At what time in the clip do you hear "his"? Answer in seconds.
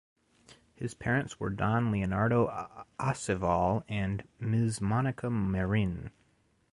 0.73-0.95